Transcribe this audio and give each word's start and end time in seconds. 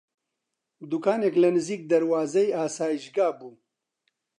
دووکانێک 0.89 1.35
لە 1.43 1.49
نزیک 1.55 1.81
دەروازەی 1.91 2.55
ئاسایشگا 2.57 3.27
بوو 3.37 3.53